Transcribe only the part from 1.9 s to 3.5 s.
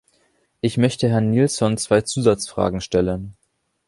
Zusatzfragen stellen.